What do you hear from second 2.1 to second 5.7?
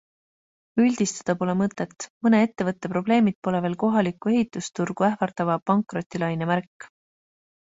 mõne ettevõtte probleemid pole veel kohalikku ehitusturgu ähvardava